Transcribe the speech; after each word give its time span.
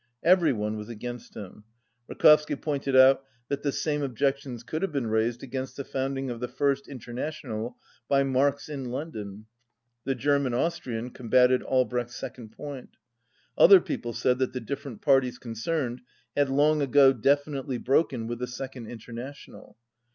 Every 0.23 0.51
one 0.51 0.77
was 0.77 0.89
against 0.89 1.35
him. 1.35 1.63
Rakovsky 2.09 2.55
pointed 2.59 2.95
out 2.95 3.23
that 3.49 3.61
the 3.61 3.71
same 3.71 4.01
objections 4.01 4.63
could 4.63 4.81
have 4.81 4.91
been 4.91 5.05
raised 5.05 5.43
against 5.43 5.77
the 5.77 5.83
founding 5.83 6.31
of 6.31 6.39
the 6.39 6.47
First 6.47 6.87
International 6.87 7.77
by 8.07 8.23
Marx 8.23 8.67
in 8.67 8.85
London. 8.85 9.45
The 10.05 10.15
German 10.15 10.55
Austrian 10.55 11.11
combated 11.11 11.61
Albrecht's 11.61 12.15
second 12.15 12.49
point. 12.51 12.97
Other 13.55 13.79
people 13.79 14.13
said 14.13 14.39
that 14.39 14.53
the 14.53 14.59
different 14.59 15.03
parties 15.03 15.37
concerned 15.37 16.01
had 16.35 16.49
long 16.49 16.81
ago 16.81 17.13
definitely 17.13 17.77
broken 17.77 18.25
with 18.25 18.39
the 18.39 18.47
Second 18.47 18.87
International. 18.87 19.77